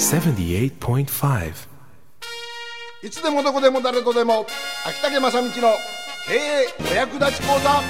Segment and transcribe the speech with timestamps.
[0.00, 1.52] 78.5
[3.02, 4.46] いつでもどこでも誰とでも。
[4.86, 5.52] 秋竹正道の
[6.26, 7.82] 経営お役立ち講座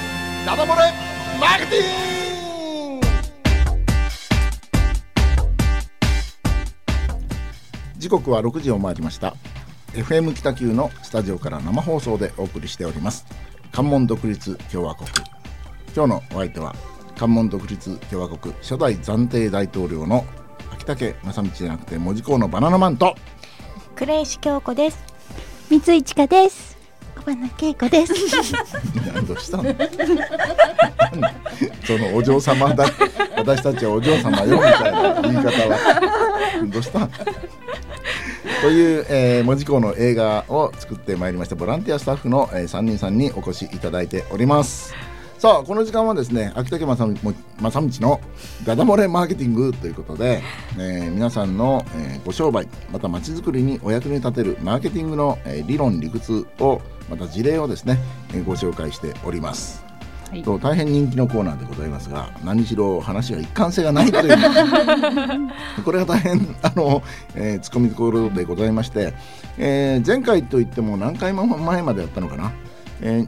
[0.45, 0.91] ダダ漏れ
[1.39, 3.07] マーケティング。
[7.97, 9.37] 時刻は6時を回りました。
[9.93, 13.25] FM 北九のスタジオから生放送でお送りしております。
[13.71, 15.07] 関門独立共和国。
[15.95, 16.75] 今日のお相手は
[17.15, 20.25] 関門独立共和国初代暫定大統領の
[20.71, 23.15] 秋竹正道じゃなくて門司港のバナナマンと
[23.95, 25.03] 倉石京子です。
[25.69, 26.77] 三井千佳です。
[27.15, 28.13] 小花恵子です。
[29.13, 29.63] 何どうしたの？
[31.85, 32.85] そのお嬢様だ
[33.37, 35.77] 私たちはお嬢様よみたいな言い方は
[36.71, 37.07] どうした？
[38.61, 44.93] という、えー、門司港の映画を作ってまいりましたボランティアスタッフの、えー、3人さんにお越しいただいております
[45.41, 48.21] さあこの時間はですね秋竹正道の
[48.63, 50.43] ダダ漏れマーケティングということで、
[50.77, 57.97] えー皆さんの、えーご商売また街づくりにお役に立てるマーケティングの、えー理論理屈をまた事例をですね、
[58.35, 59.83] えーご紹介しております。
[60.29, 60.43] はい。
[60.43, 64.37] と大変人気のコーナーでございますが何しろ話が一貫性がないという。
[65.83, 67.01] これが大変あの、
[67.33, 69.15] えー、ツッコミどころでございまして、
[69.57, 72.51] えー前回といっても何回も前までやったのかな、
[73.01, 73.25] え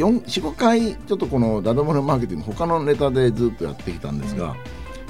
[0.00, 4.56] 45回ちょっとこのダダ漏れマーケティング他のネタでずっとやってきたんですが、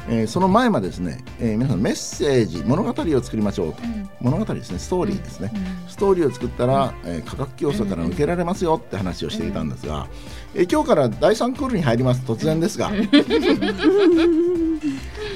[0.09, 3.83] えーその前までですね、えー皆さんメッセージ物語を作りましょうと、
[4.21, 5.53] 物語ですねストーリーですね、
[5.89, 10.09] ストーリーを作ったら、えー価格競争から抜けられますよって話をしていたんですが、
[10.55, 12.23] えー今日から第3クールに入ります。
[12.27, 12.91] 突然ですが。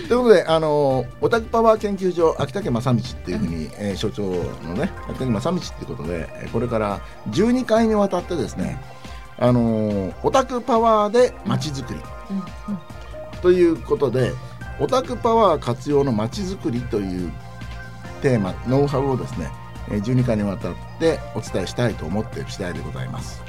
[0.08, 4.22] ということで、あのーオタクパワー研究所秋竹正道っていうふうに、えー所長
[4.66, 8.80] のね秋竹正道っていうことで、えーこれから12回にわたってですね、
[9.44, 12.00] あのーオタクパワーで街づくり、
[13.42, 14.32] ということで
[14.80, 17.30] オタクパワー活用の街づくりという
[18.22, 19.50] テーマノウハウをですね
[19.90, 23.42] えー12回にわたってお伝えしたいと思っている次第でございます。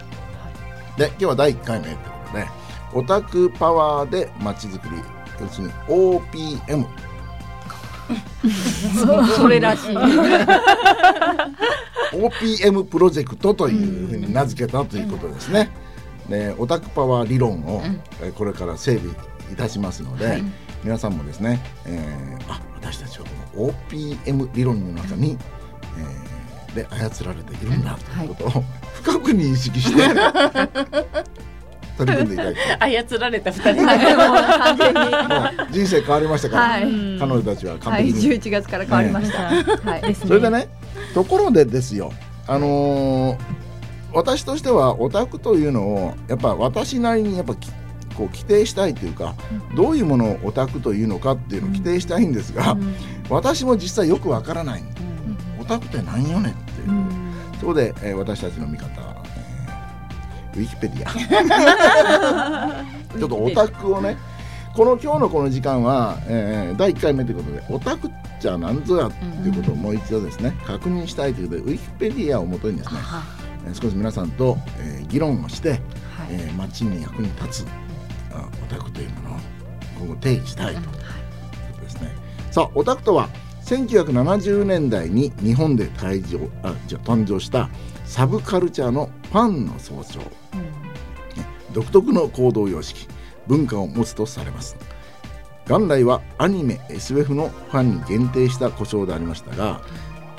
[0.97, 2.01] で今日は第1回目というこ
[2.33, 2.47] とで
[2.93, 5.01] オタクパワーで街づくり
[5.39, 6.85] 要するに OPM
[9.37, 9.95] それらしい。
[12.13, 15.84] OPM プロジェクトというふうに名付けたということですね。
[16.29, 17.81] でオタクパワー理論を、
[18.21, 19.13] えーこれから整備
[19.51, 20.41] いたしますので、
[20.83, 23.25] 皆さんもですね、えーあ私たちは
[23.55, 25.37] この OPM 理論の中に、
[25.97, 28.63] えーで操られているんだということを
[28.95, 30.01] 深く認識して
[31.97, 32.97] 取り組んでいただきたい。
[33.07, 34.99] 操られた二人が完全に。
[34.99, 35.09] も
[35.69, 38.21] う人生変わりましたから、はい彼女たちは完はい、璧に。
[38.23, 39.89] 十一月から変わりました。
[39.89, 40.15] はい。
[40.15, 40.67] それでね
[41.13, 42.11] ところでですよ
[42.47, 43.37] あのー
[44.15, 47.69] 私としてはオタクというのをやっぱ私なりにやっぱき
[48.15, 49.35] こう規定したいというか、
[49.75, 52.77] どういうものをオタクというのかっていうのを規定したいんですが、
[53.29, 54.83] 私も実際よくわからない、
[55.59, 56.87] オタクって何よねっていう、
[57.59, 58.87] そこで、えー私たちの見方、
[60.55, 62.85] えーウィキペディア。
[63.19, 64.17] ちょっとオタクをね
[64.73, 73.34] この今日のこの時間は、えー第1回目ということでオタクっちゃ何ぞやっていうことをもう一度ですね確認したいということでウィキペディアをもとにですね、えー
[73.73, 75.79] 少し皆さんと、えー議論をして、
[76.29, 77.67] えー街に役に立つ
[78.31, 79.39] あオタクというものを
[79.99, 80.83] 今後定義したいとい。
[80.83, 80.93] うこ
[81.75, 82.15] とですね。
[82.51, 83.29] さあオタクとは
[83.65, 87.69] 1970年代に日本で誕生あじゃあ誕生した
[88.05, 90.25] サブカルチャーのファンの総称、ね
[91.73, 93.07] 独特の行動様式
[93.47, 94.77] 文化を持つとされます。
[95.67, 99.81] 元来はアニメ SF のファンに限定した呼称でありましたが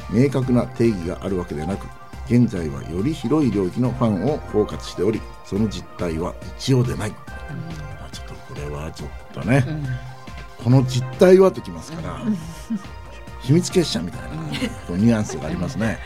[0.08, 1.87] 明確な定義があるわけではなく
[2.26, 7.14] 現在はより広い領域のファンを包括しておりその実態は一様でない、
[8.04, 9.64] あちょっとこれはちょっとね、
[10.62, 12.20] この実態はときますから、
[13.42, 15.98] 秘密結社みたいなニュアンスがありますね。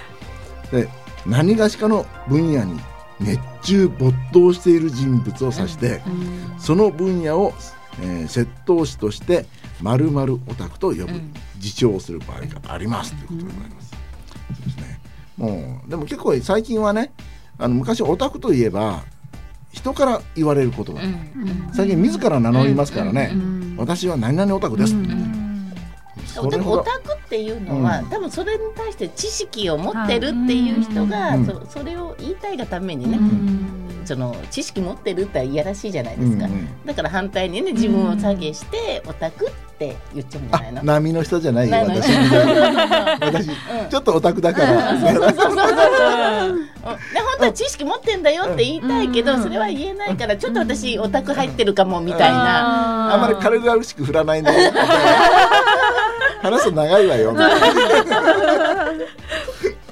[0.71, 0.89] で
[1.27, 2.79] 何がしかの分野に
[3.19, 6.03] 熱中没頭している人物を指して、
[6.59, 7.55] その分野を、
[8.01, 9.47] えー窃盗師として
[9.81, 11.07] 〇〇オタクと呼ぶ、
[11.57, 13.90] 自重する場合がありますということでございます。
[15.41, 17.13] そうですねもうでも結構最近はね
[17.59, 19.05] あの昔オタクといえば
[19.73, 21.01] 人から言われることが、
[21.73, 23.31] 最近自ら名乗りますからね、
[23.77, 24.97] 私は何々オタクです、
[26.27, 28.07] そオタクオタクっていうのは、うん。
[28.07, 31.47] 多分それに対して知識を持ってるっていう人が、うん。
[31.47, 33.19] そそれを言いたいがためにね、
[34.05, 36.87] その知識持ってるっていやらしいじゃないですか、うんうん。
[36.87, 40.83] だから反対にね自分を下げして、オタクって言っちゃうんじゃないあの？
[40.83, 45.55] 波の人じゃないよ私みたいな私、ちょっとオタクだから、そうそうそうそう。
[45.55, 45.57] そう。
[45.57, 45.65] で
[46.83, 46.97] 本
[47.39, 53.15] 当は知識持ってんだよって言いたいけど、それは言えないからちょっと私オタク入ってるかもみたいな。
[53.15, 54.73] あんまり軽々しく振らないんだよ。
[56.43, 57.33] 話すと長いわよ。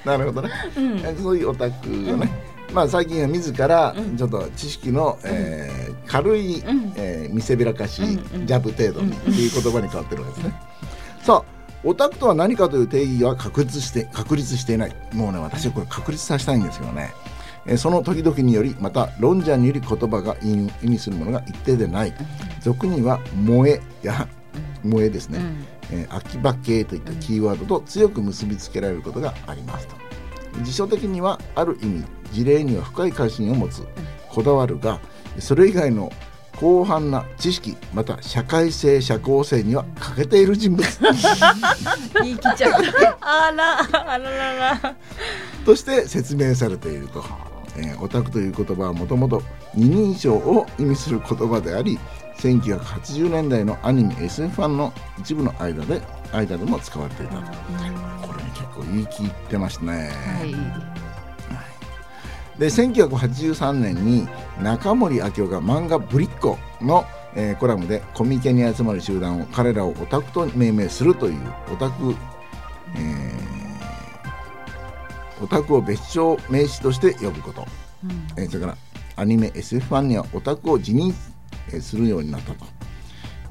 [0.05, 0.99] なるほどね、うん。
[1.01, 2.31] えそういうオタクがね、
[2.73, 6.93] まあ最近は自らちょっと知識の、えー軽い、うん。
[6.97, 10.55] えー見せびらかし、ジャブ程度にっていう言葉に変わってるわけですね。
[11.23, 14.97] さあオタクとは何かという定義は確立して確立していない。
[15.13, 17.13] もうね私はこれ確立させたいんですよね。
[17.67, 22.15] えーその時々によりまた論者により言葉が意味意味するものが一定でない。
[22.61, 24.27] 俗には「萌え」や
[24.83, 25.67] 「萌え」ですね、うん。
[26.01, 29.95] えー秋葉系といったキーワードと強く結びつけられることがありますと。
[30.63, 33.87] 辞書的にはある意味事例には深い関心を持つ
[34.29, 35.01] こだわるが
[35.39, 36.13] それ以外の
[36.59, 40.85] 広範な知識また社会性社交性には欠けている人物。
[42.21, 43.19] 言い切っちゃった。
[43.21, 44.95] あらあららら。
[45.65, 47.25] として説明されていると、
[47.77, 49.43] えーオタクという言葉はもともと
[49.75, 51.99] 二人称を意味する言葉であり
[52.39, 56.01] 1980年代のアニメ SF ファンの一部の間で
[56.33, 57.43] 間でも使われていたと、
[58.27, 60.11] これね結構言い切ってましたね、
[62.59, 64.29] で1983年に
[64.61, 71.39] 中森明夫が漫画「ぶりっ子」の、えーコラムでコミケに集まる集団を彼らをオタクと命名するという
[71.73, 72.15] オタク、
[72.97, 73.39] えー
[75.41, 77.65] オタクを別称名詞として呼ぶこと、
[78.37, 78.77] えーそれから
[79.15, 81.15] アニメ SF ファンにはオタクを自認
[81.69, 82.67] えーするようになったと。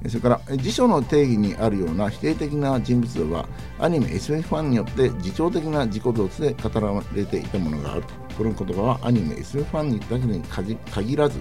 [0.04, 3.48] えーそれからえー辞書の定義にあるような否定的な人物像は
[3.80, 8.10] アニメ SF ファンによって自重的な自己像で語られていたものがあると。
[8.38, 11.40] この言葉はアニメ SF ファンにだけに限限らず、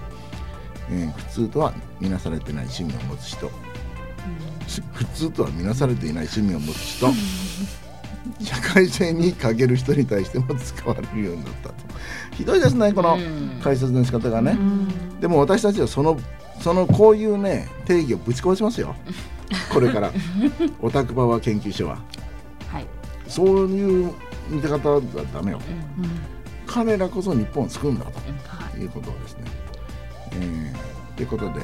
[0.89, 3.51] えー普通とは見なされていない趣味を持つ人、
[4.67, 7.07] し普通とは見なされていない趣味を持つ人。
[8.41, 11.75] 社会性に欠ける人に対しても使われるようになったと。
[12.31, 13.59] ひどいですねこのうん。
[13.63, 14.57] 解説の仕方がね、
[15.21, 16.17] でも私たちはその
[16.67, 18.93] そのこういうね定義をぶち壊しますよ。
[19.71, 20.11] これから。
[20.81, 21.95] オタクパワー研究所は。
[22.69, 22.85] はい。
[23.25, 24.13] そういう
[24.49, 25.01] 見方は
[25.33, 25.61] ダメよ、
[26.65, 28.85] 彼らこそ日本を救うんだとい。
[28.85, 29.43] うことですね。
[30.33, 31.63] えーということで、え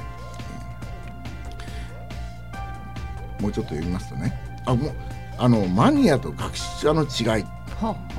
[3.40, 4.34] ーもうちょっと読みますとね。
[4.66, 4.92] あもう
[5.38, 7.46] あのマニアと学者の違い。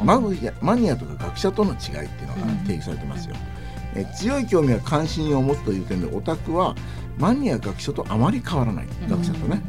[0.05, 3.37] マニアマニアとか学者との違いっていうのが定義されてますよ、
[3.95, 6.75] えー強い興味や関心を持つという点でオタクは
[7.19, 8.87] マニア学者とあまり変わらない。
[9.09, 9.63] 学者とね、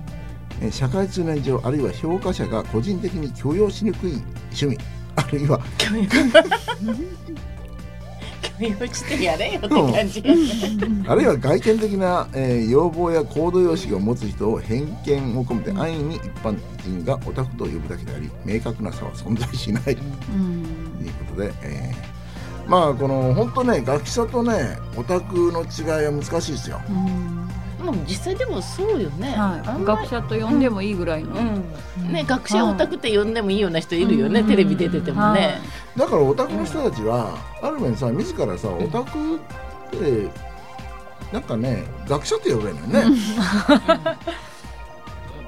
[0.62, 4.14] えー社会通念上あるいは評価者が個人的に許容しにくい
[4.52, 4.78] 趣味。
[5.18, 6.04] あるいは許容
[8.60, 10.24] 許容してやれよって感じ、
[11.08, 19.84] あるいは外見的な、えー要望や行動様式を持つ人を偏見を込めて安易に一般人がオタクと呼ぶだけであり明確な差は存在しない。
[19.84, 19.98] という
[21.30, 22.15] ことで、えー
[22.68, 26.82] まあこの本当ね学者とねオタクの違いは難しいですよ。
[27.86, 31.42] もう実際でもそうよね、あはい、学者と呼んでもいいぐらいの、う
[32.04, 32.12] ん。
[32.12, 35.60] ね学者オタクって呼んでもいいような人いるよね、テレビ出ててもね、
[35.96, 39.40] だからオタクの人たちはある面さ自らさオタクっ
[39.92, 40.32] て
[41.32, 43.04] なんかね学者って呼べるのよね。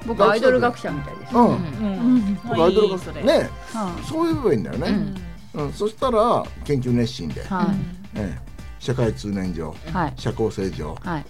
[0.06, 1.48] 僕アイドル学者みたいです、うん。
[1.48, 2.38] うん。
[2.48, 3.50] 僕アイドルいいそれ学者ね。
[3.74, 5.27] はそう呼べばいいんだよね。
[5.58, 7.44] うん、そしたら研究熱心で、い。
[7.44, 7.74] は
[8.16, 8.48] ええ。
[8.80, 10.14] 社会通念上いはい。
[10.16, 11.26] 社交性上はい。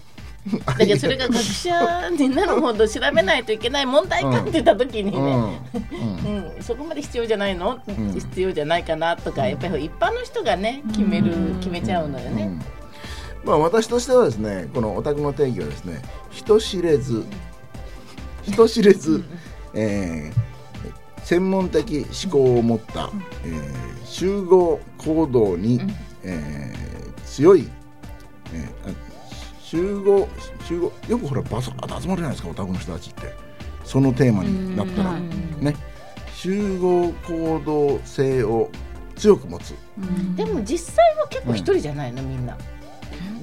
[0.64, 5.24] だけどそれが学者になるほど調べないといけない問題かって言った時にうん。
[5.24, 5.60] ね、
[5.92, 6.54] うん。
[6.56, 6.62] うん。
[6.62, 8.14] そこまで必要じゃないの、ん。
[8.14, 12.44] 必要じゃないかなとかやっぱり一般の人がね決める、決めちゃうのよね。
[12.44, 12.62] うん。
[13.44, 17.24] まあ私としてはですねこのオタクの定義はですね人知れず
[18.42, 19.24] 人知れず、
[19.74, 20.47] えー
[21.28, 23.10] 専門的思考を持った、
[23.44, 25.78] えー集合行動に、
[26.22, 27.68] えー強い、
[28.54, 28.94] えーあ
[29.62, 30.26] 集合
[30.66, 33.34] 集合よくほらバサッと集まるじゃないですかオタクの人たちって。
[33.84, 35.64] そのテーマになったら、はい。
[35.64, 35.76] ね。
[36.34, 38.70] 集合行動性を
[39.14, 39.74] 強く持つ。
[40.34, 42.56] でも実際は結構一人じゃないのみんな。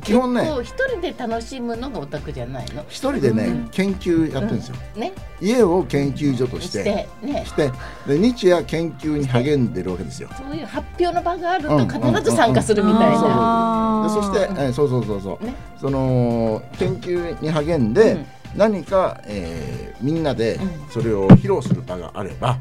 [0.06, 0.48] 基本ね。
[0.62, 2.84] 一人で楽しむのがオタクじゃないの？
[2.88, 3.70] 一人でね、うん。
[3.70, 5.12] 研究やってるんですよ、ね。
[5.42, 6.84] 家を研究所としして。
[6.84, 7.54] てねし。
[7.54, 7.72] て。
[8.08, 10.30] で日夜研究に励んでるわけですよ。
[10.38, 11.88] そういう発表の場があるうん。
[11.88, 14.08] と必ず参加するみたいな。
[14.14, 15.54] そして、えーそうそうそうそう、ね。
[15.82, 18.26] その研究に励んで、うん。
[18.56, 20.92] 何か、えーみんなでうん。
[20.92, 22.60] それを披露する場があれば、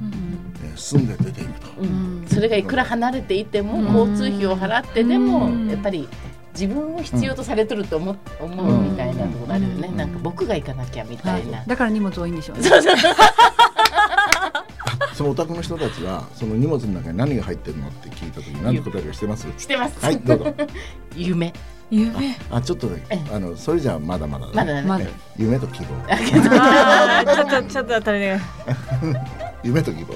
[0.64, 2.24] えー住んで出ていくと、うん。
[2.26, 6.08] それがいくら離れていても交通費を払ってでもやっぱり
[6.54, 9.88] 自分を必要とされてると思う思うみたいなところあるよね。
[9.88, 11.64] なんか僕が行かなきゃみたいな。
[11.66, 12.70] だから荷物多いんでしょうね。
[15.14, 19.46] そ のお宅の人たちはその荷物の中に何が入ってるのって聞いた時に何て答えるかしてます？
[19.58, 19.98] してます。
[20.04, 20.54] はいどうぞ。
[21.16, 21.52] 夢。
[21.90, 22.36] 夢？
[22.50, 25.04] あちょっとねあのそれじゃまだまだ、ね、まだまだ。
[25.36, 25.86] 夢と希望。
[27.34, 28.40] ちょっとちょっと当たりね
[29.62, 30.14] 夢と希望、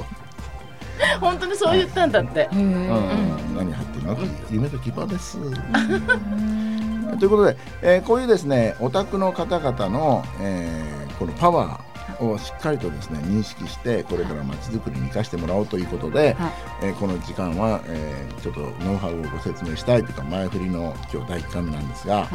[1.21, 2.49] 本当にそう言ったんだって。
[2.53, 4.17] 何入ってるの、
[4.51, 5.39] 夢と希望です。
[7.19, 16.53] ということで、えーこういうですねオタクの方々の、えーこのパワーをしっかりとですね認識してこれからまちづくりに生かしてもらおうということで、はい。
[16.83, 22.29] えーこの時間は、えーちょっとノウハウをご説明したいというか前振りの今日第1回目なんですが、は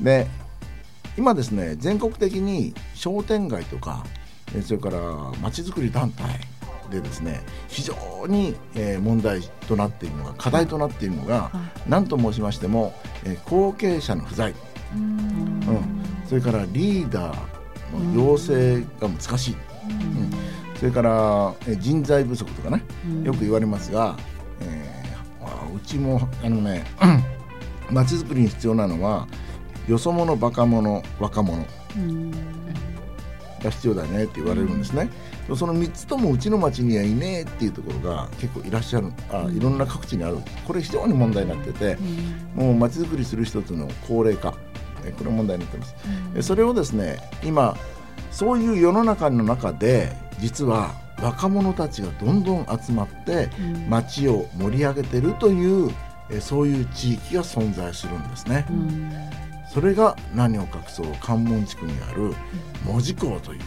[0.00, 0.04] い。
[0.04, 0.26] で
[1.16, 4.04] 今ですね全国的に商店街とか
[4.54, 4.98] えーそれから
[5.40, 6.40] まちづくり団体
[6.90, 7.94] でですね非常
[8.26, 11.50] に、えー問題となっているのが課題となっているのが、
[11.86, 14.54] 何と申しましても、えー後継者の不在、
[14.94, 15.60] うん、
[16.26, 20.30] それからリーダーの養成が難しい、うん。
[20.78, 22.82] それから、えー人材不足とかね、
[23.24, 24.16] よく言われますが、
[24.60, 24.88] え
[25.74, 26.84] うちもあのね
[27.90, 29.26] まちづくりに必要なのは
[29.86, 31.64] よそ者バカ者若者
[33.62, 35.08] が必要だよねって言われるんですね、
[35.56, 40.38] その3つともうちの町にはいねえっていうところが結構いらっしゃるあいろんな各地にある。
[40.66, 41.96] これ非常に問題になってて、
[42.54, 44.54] もう町づくりする人というのは高齢化。
[45.04, 45.94] えこれ問題になってます、
[46.34, 47.76] えそれをですね今
[48.30, 53.48] そういう世の中の中で実は若者たちがどんどん集まって
[53.88, 55.90] 町を盛り上げてるという
[56.30, 58.66] えそういう地域が存在するんですね、
[59.72, 62.34] それが何を隠そう関門地区にある
[62.84, 63.60] 門司港という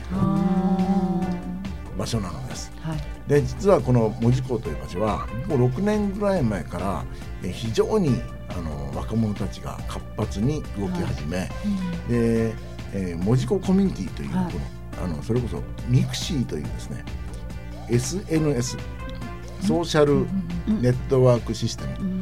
[2.02, 2.72] 場所なのです。
[2.82, 2.98] はい。
[3.30, 7.06] で実はこの門司港という場所はもう6年ぐらい前から
[7.44, 11.48] え非常にあの若者たちが活発に動き始め、
[12.10, 12.54] で、
[12.94, 14.54] えー門司港コミュニティというこの,、はい
[15.04, 17.06] あのそれこそミクシーというですね
[17.90, 18.78] SNS
[19.62, 20.26] ソーシャル
[20.82, 22.20] ネットワークシステム、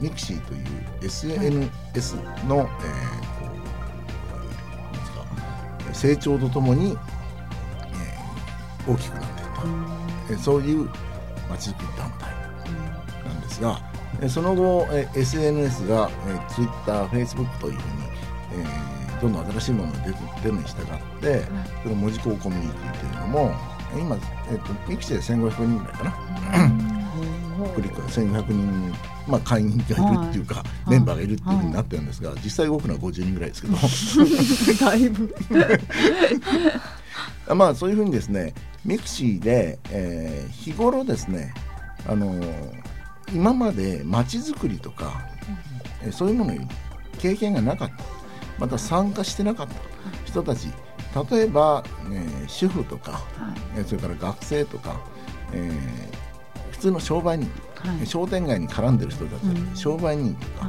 [0.00, 0.60] ミクシーという
[1.02, 2.16] SNS
[2.48, 3.24] の、えー
[5.92, 7.13] 成長とともに、えー
[8.86, 9.62] 大きくなっていった、
[10.30, 10.88] えーそういう
[11.50, 12.30] まちづくり団体
[13.28, 13.78] なんですが、
[14.20, 21.44] えーその後、えー SNS が、えー、Twitter、Facebook というふうに、えーどんどん新しいものが出て出るに従って、
[21.82, 23.54] その門司港コミュニティというのも
[23.94, 26.94] えー今、えー、とミクシーで1500人ぐらいかな？
[27.74, 28.02] クリック。
[28.02, 28.94] が1500人、
[29.28, 29.84] まあ、会員がいる
[30.28, 33.76] っていうか、メンバーがいるっていうふうになってるんですが、実際動くのは50人ぐらいですけど。
[34.84, 35.34] だいぶ。
[37.54, 38.52] まあそういうふうにですね
[38.84, 41.52] ミクシーで、えー日頃ですね、
[42.08, 42.84] あのー
[43.32, 45.26] 今まで街づくりとか、
[46.02, 46.60] えーそういうものに
[47.18, 47.94] 経験がなかった。
[48.58, 49.74] また参加してなかった。
[50.26, 50.68] 人たち。
[51.30, 53.22] 例えば、ね、主婦とか、
[53.76, 55.00] えーそれから学生とか、
[55.52, 56.24] えー
[56.72, 58.06] 普通の商売人、はい。
[58.06, 59.76] 商店街に絡んでる人たち、うん。
[59.76, 60.68] 商売人とか、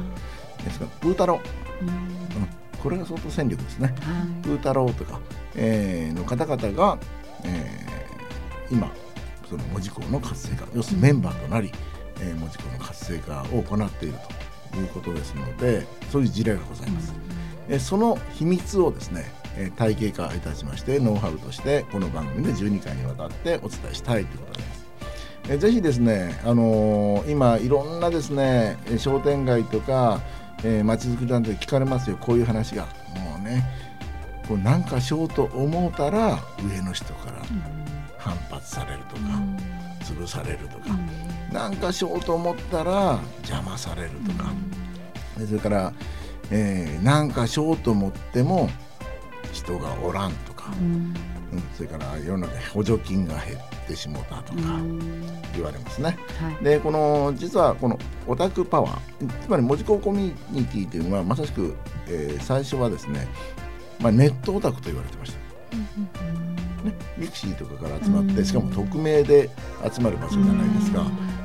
[0.64, 1.38] ですからプータロー、
[1.82, 2.48] うん。
[2.82, 3.94] これが相当戦力ですね。
[4.42, 5.20] プータローとか、
[5.54, 6.98] えーの方々が、
[7.44, 7.96] えー
[8.70, 8.90] 今
[9.48, 11.70] その門司港の活性化要するにメンバーとなり、
[12.20, 14.14] えー門司港の活性化を行っている
[14.72, 17.14] ということですのでそういう事例がございます。
[17.68, 19.24] えーその秘密をですね、
[19.56, 24.86] えー体系化いたしましてノウハウとしてこの番組で12回にわたってお伝えしたいということです。
[25.48, 30.20] えーぜひですね、あのー今いろんなですねえー商店街とか、
[30.64, 33.64] えー、街づくり団体で聞かれますよこういう話がもうね
[34.48, 37.42] こうなんかしようと思うたら上の人から
[38.26, 39.22] 反発されるとか、
[40.00, 40.98] 潰されるとか、
[41.52, 44.52] なんかしようと思ったら邪魔されるとか、
[45.38, 45.92] でそれから、
[46.50, 48.68] えーなんかしようと思っても
[49.52, 51.14] 人がおらんとか、うん。
[51.76, 54.60] それから世の中補助金が減ってしもたとか
[55.54, 56.16] 言われますね。
[56.40, 56.64] はい。
[56.64, 61.76] でこの実はこのオタクパワーつまり門司港コミュニティというのはまさしく、
[62.08, 63.28] えー最初はですね、
[64.00, 66.45] まあ、ネットオタクと言われてました。
[66.86, 69.50] ね、ミクシーとかから集まってしかも匿名で
[69.94, 71.04] 集まる場所じゃないですか。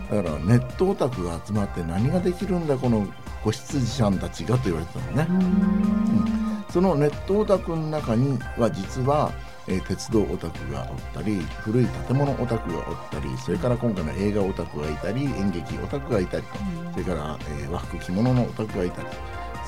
[0.09, 3.07] だからネットオタクが集まって何ができるんだこの
[3.43, 6.65] 子羊さんたちがと言われてたのね、うん。
[6.71, 9.31] そのネットオタクの中には実は、
[9.67, 16.43] えー鉄道オタクがおったり古い建物オタクがおったりそれから今回の映画オタクがいたり演劇オタクがいたり
[16.91, 19.07] それから、えー和服着物のオタクがいたり。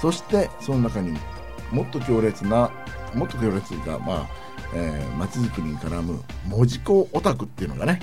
[0.01, 1.17] そしてその中に
[1.71, 2.69] もっと強烈な
[3.15, 4.27] もっと強烈がまあ
[4.75, 7.99] えー、街づくりに絡む文字工オタクっていうのがね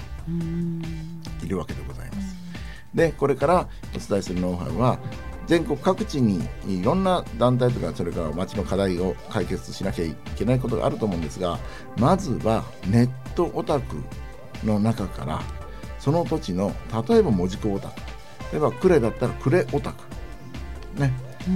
[1.42, 2.37] いるわけでございます。
[2.95, 4.99] でこれからお伝えするノウハウは
[5.47, 11.59] 全国各地にいろんな団体とかそれから街の課題を解決しなきゃいけないことがあると思うんですが
[11.99, 13.97] まずはネットオタク
[14.64, 15.42] の中から
[15.99, 16.73] その土地の
[17.09, 18.00] 例えば文字工オタク
[18.52, 20.04] 例えば呉だったら呉オタク
[21.00, 21.12] ね。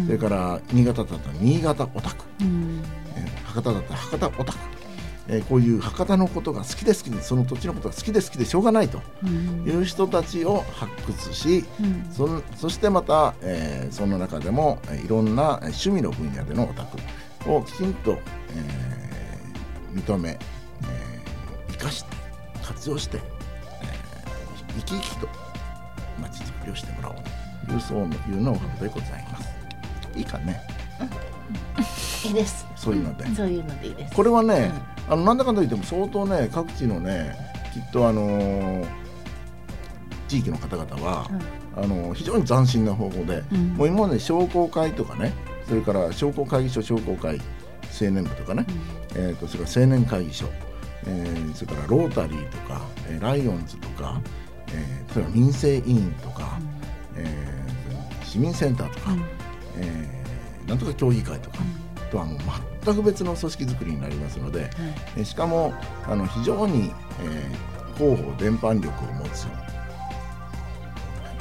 [0.07, 2.83] それから新潟だったら新潟オタク、うん。
[3.17, 4.59] えー博多だったら博多オタク、
[5.29, 9.65] えーこういう博多のことが好きで好きでその土地のことが好きで好きでしょうがないとうん。
[9.67, 12.07] いう人たちを発掘しうん。
[12.13, 22.11] そんそしてまた、えーその中でもえーいろんなえー趣味の分野でのオタクをきちんと、えー認め、えー生かして
[22.63, 25.29] 活用して、えー生き生きと
[26.21, 27.17] 街づくりをしてもらおう
[27.67, 28.03] というそうい
[28.39, 29.49] うのでございます。
[30.17, 30.61] いいかね
[32.29, 32.67] いいです。
[32.77, 33.27] そういうので。
[33.35, 34.15] そういうのでいいです。
[34.15, 34.73] これはね、
[35.09, 37.37] あのなんだかんだ言っても相当ね各地のね
[37.73, 38.87] きっとあのー
[40.27, 41.29] 地域の方々は、
[41.77, 43.69] あのー非常に斬新な方法で、うん。
[43.75, 45.33] もう今まで商工会とかね
[45.69, 47.39] それから商工会議所商工会
[48.01, 48.65] 青年部とかね、
[49.15, 50.47] えー、とそれから青年会議所、
[51.07, 54.21] えーそれからロータリーとか、えーライオンズとか、
[54.69, 56.59] えーそれから民生委員とか、
[57.17, 59.11] えー市民センターとか、
[59.77, 61.59] えーなんとか協議会とか、
[62.15, 62.39] とはもう
[62.85, 64.71] 全く別の組織作りになりますので、
[65.17, 65.75] えーしかも
[66.07, 66.93] あの非常に、
[67.23, 69.47] えー広報伝播力を持つ。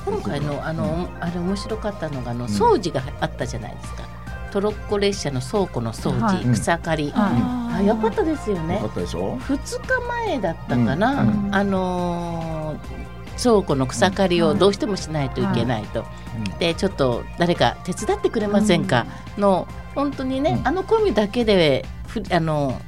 [0.05, 2.47] 今回のあの、あれ面白かったのがあのん。
[2.47, 4.03] 掃除があったじゃないですか、
[4.51, 6.45] トロッコ列車の倉庫の掃除、はい。
[6.53, 8.75] 草刈り、ああよかったですよね。
[8.75, 11.49] よかったでしょ？2日前だったかな、うん。
[11.51, 16.05] あのー倉庫の草刈りをどうしてもしないといけないと、
[16.37, 16.57] うん。
[16.59, 19.07] でちょっと誰か手伝ってくれませんか？
[19.39, 20.67] の本当にね、うん。
[20.67, 22.79] あのコミだけでふあの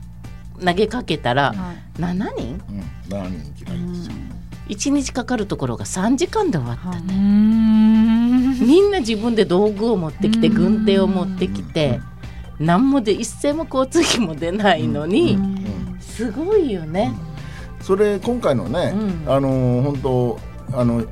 [0.64, 2.02] 投げかけたらはい。
[2.02, 2.62] 7人？
[2.70, 4.14] うん、7人嫌いですよ、
[4.68, 8.60] 1日かかるところが3時間で終わったね、うん。
[8.60, 10.54] みんな自分で道具を持ってきてうん。
[10.54, 12.02] 軍手を持ってきて
[12.60, 15.38] 何もで一銭も交通費も出ないのに
[16.00, 17.14] すごいよね。
[17.82, 19.32] それ今回のね、うん。
[19.32, 20.40] あのー本当
[20.74, 21.06] あの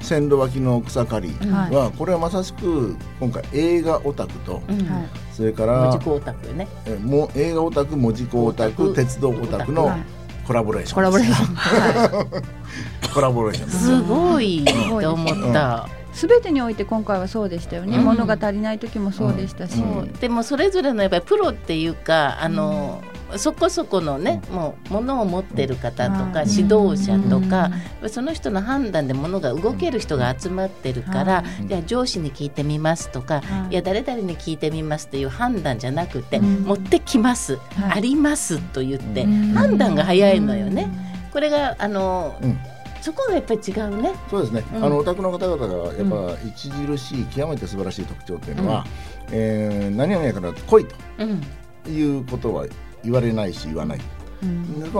[0.00, 1.74] 線路脇の草刈りはい。
[1.74, 4.86] は、これはまさしく今回映画オタクと、うん。
[4.88, 5.08] はい
[5.40, 6.68] それから文字工タクよね。
[6.84, 10.00] えもう映画オタク文字工オタクオタク鉄道オタクのはい
[10.46, 11.56] コラボレーションコラボレーション。
[11.56, 12.24] ョ
[13.10, 13.84] ンコラボレーションです。
[13.86, 15.88] すごいって思った。
[16.12, 18.04] すべてにおいて今回はそうでしたよね、うん。
[18.04, 19.94] 物が足りない時もそうでしたし、うん。
[19.94, 23.00] そうでもそれぞれのやっぱりプロっていうかあの、
[23.38, 26.50] そこそこのね、もう物を持ってる方とか、うん。
[26.50, 27.70] 指導者とか、
[28.02, 28.10] うん。
[28.10, 36.62] その人の判断で物が動ける人が集まってるから、はいじゃあ上司に聞いてみますとか、はいい、や誰々に聞いてみますという判断じゃなくて、うん。
[36.64, 37.92] 持ってきます、はい。
[37.98, 39.52] ありますと言って、うん。
[39.52, 40.88] 判断が早いのよね。
[41.32, 42.58] これがあの、うん。
[43.00, 44.12] そこがやっぱり違うね。
[44.28, 44.84] そうですね、うん。
[44.84, 48.86] あのお宅の方々がやっぱ著しい極めて素晴らしい特徴っていうのは、
[49.32, 50.86] えー何々やから来い
[51.18, 51.40] うん。
[51.84, 52.66] ということは
[53.04, 54.00] 言われないし言わない、
[54.42, 54.92] うん。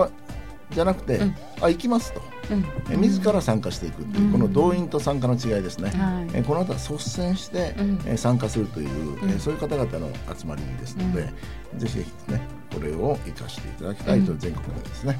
[0.71, 1.35] じゃなくて、うん。
[1.61, 2.65] あ行きますと、うん。
[2.89, 4.31] え自ら参加していくっていう、うん。
[4.31, 6.29] この動員と参加の違いですね、はい。
[6.33, 7.99] えーこの後は率先して、うん。
[8.05, 9.39] えー参加するという、えーうん。
[9.39, 11.23] そういう方々の集まりですので、
[11.77, 12.41] ぜひぜひね
[12.73, 14.39] これを生かしていただきたいと、うん。
[14.39, 15.19] 全国でですね。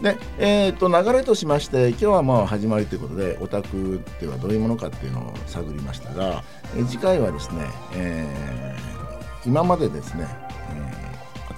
[0.00, 6.44] で、えー、と流れとしまして今日はまあ始まりということでオタクってはどういうものかっていうのを探りましたが、
[6.76, 7.66] えー次回はですね、
[7.96, 8.98] えー
[9.46, 10.47] 今までですね、えー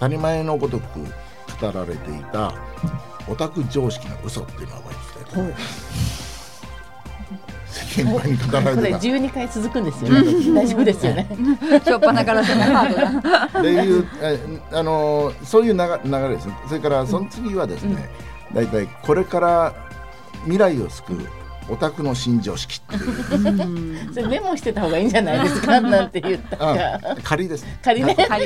[0.00, 2.54] 当たり前のごとく語られていた
[3.28, 6.00] オタク常識の嘘っていうのを覚えていきたいと思います。
[7.70, 10.22] 世間前に語らこれれてた12回続くんですよね。
[10.54, 11.26] 大丈夫ですよね。
[11.84, 14.40] しょっぱなからそのハードだっていう、え
[14.72, 16.54] あのそういう流流れですね。
[16.66, 18.08] それからその次はですね、
[18.54, 19.74] だいたいこれから
[20.44, 21.28] 未来を救う
[21.68, 25.78] オタクの新常識っていう、それメモしてた方がいいんじゃないですか？
[25.82, 26.56] なんて言った。
[27.22, 27.78] 仮ですね。
[27.84, 28.16] 仮ね。
[28.28, 28.38] は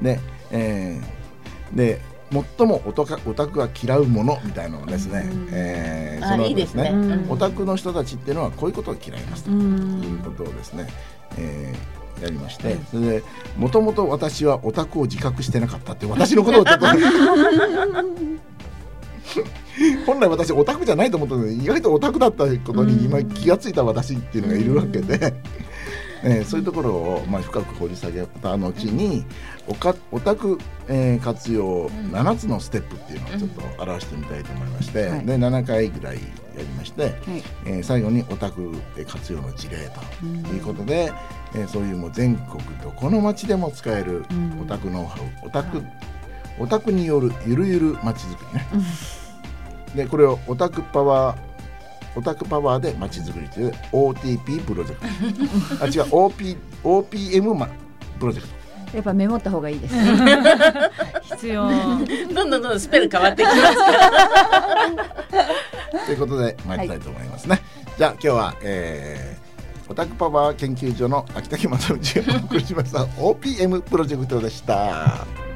[0.00, 6.90] いで、えーで最もオタクオタクが嫌うものみたいなのをですね、えーあその後いいですね。
[6.92, 7.12] うん。
[7.12, 10.88] うんオタクの人たちっていうのはこういうことを嫌いますとういうんことをですね、
[11.38, 13.22] えーやりまして、それで
[13.56, 16.86] もともと私はオタクを自覚してなかったって私のことをちょっと
[20.04, 25.34] 本来私オタクじゃないと思ったので意外とオタクだったことに今気がついた私っていうのがいるわけで、
[26.24, 29.24] えーそういうところをまあ深く掘り下げた後に
[29.66, 35.26] おかオタク、えー活用7つのステップっていうのをちょっと表してみたいと思いまして、はい。
[35.26, 36.20] で7回ぐらいや
[36.58, 37.12] りまして、はい。
[37.66, 38.72] えー最後にオタク
[39.06, 39.76] 活用の事例
[40.20, 41.12] ということで、
[41.54, 44.60] えーそういうもう全国どこの町でも使えるうん。
[44.62, 45.82] オタクノウハウオタク
[46.58, 48.66] オタクによるゆるゆる町づくりね。
[49.94, 51.47] でこれをオタクパワー
[52.18, 57.68] オタクパワーで町づくりという OTP プロジェクトあ違う OP OPM マ
[58.18, 58.58] プロジェクト
[58.96, 59.94] やっぱメモった方がいいです
[61.34, 61.68] 必要。
[61.68, 63.92] どんどんどんどんスペル変わってきますか
[65.92, 66.00] ら。
[66.06, 67.60] ということで参りたいと思いますね、
[67.98, 69.48] じゃあ今日は、えー
[69.90, 75.47] オタクパワー研究所の秋竹正道がお送りしました OPM プロジェクトでした。